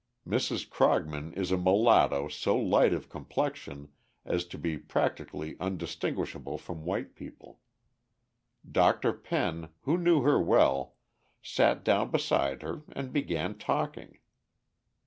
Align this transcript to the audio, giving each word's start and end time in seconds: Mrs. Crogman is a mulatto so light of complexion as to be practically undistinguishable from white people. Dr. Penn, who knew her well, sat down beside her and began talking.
Mrs. 0.27 0.67
Crogman 0.67 1.31
is 1.33 1.51
a 1.51 1.57
mulatto 1.59 2.27
so 2.27 2.57
light 2.57 2.91
of 2.91 3.07
complexion 3.07 3.89
as 4.25 4.45
to 4.45 4.57
be 4.57 4.75
practically 4.75 5.55
undistinguishable 5.59 6.57
from 6.57 6.85
white 6.85 7.13
people. 7.13 7.59
Dr. 8.67 9.13
Penn, 9.13 9.69
who 9.81 9.99
knew 9.99 10.21
her 10.23 10.41
well, 10.41 10.95
sat 11.43 11.83
down 11.83 12.09
beside 12.09 12.63
her 12.63 12.81
and 12.93 13.13
began 13.13 13.59
talking. 13.59 14.17